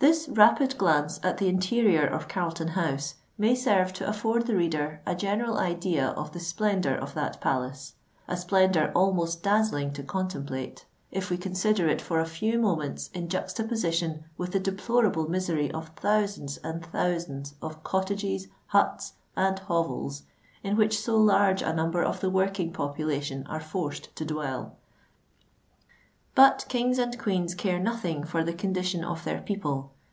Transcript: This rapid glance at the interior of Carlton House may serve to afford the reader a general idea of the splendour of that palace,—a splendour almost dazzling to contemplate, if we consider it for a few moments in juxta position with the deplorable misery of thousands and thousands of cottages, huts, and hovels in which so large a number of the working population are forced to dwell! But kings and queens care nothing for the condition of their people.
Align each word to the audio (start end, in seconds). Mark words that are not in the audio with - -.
This 0.00 0.28
rapid 0.28 0.76
glance 0.76 1.18
at 1.22 1.38
the 1.38 1.48
interior 1.48 2.04
of 2.06 2.28
Carlton 2.28 2.68
House 2.76 3.14
may 3.38 3.54
serve 3.54 3.94
to 3.94 4.06
afford 4.06 4.46
the 4.46 4.54
reader 4.54 5.00
a 5.06 5.14
general 5.14 5.56
idea 5.56 6.08
of 6.08 6.32
the 6.32 6.40
splendour 6.40 6.92
of 6.94 7.14
that 7.14 7.40
palace,—a 7.40 8.36
splendour 8.36 8.92
almost 8.94 9.42
dazzling 9.42 9.94
to 9.94 10.02
contemplate, 10.02 10.84
if 11.10 11.30
we 11.30 11.38
consider 11.38 11.88
it 11.88 12.02
for 12.02 12.20
a 12.20 12.26
few 12.26 12.58
moments 12.58 13.08
in 13.14 13.30
juxta 13.30 13.64
position 13.64 14.24
with 14.36 14.52
the 14.52 14.60
deplorable 14.60 15.26
misery 15.26 15.70
of 15.70 15.88
thousands 15.96 16.58
and 16.58 16.84
thousands 16.84 17.54
of 17.62 17.82
cottages, 17.82 18.48
huts, 18.66 19.14
and 19.36 19.60
hovels 19.60 20.24
in 20.62 20.76
which 20.76 21.00
so 21.00 21.16
large 21.16 21.62
a 21.62 21.72
number 21.72 22.02
of 22.02 22.20
the 22.20 22.28
working 22.28 22.70
population 22.74 23.42
are 23.46 23.58
forced 23.58 24.14
to 24.16 24.26
dwell! 24.26 24.76
But 26.34 26.66
kings 26.68 26.98
and 26.98 27.16
queens 27.18 27.54
care 27.54 27.78
nothing 27.80 28.24
for 28.24 28.44
the 28.44 28.52
condition 28.52 29.02
of 29.02 29.24
their 29.24 29.40
people. 29.40 29.92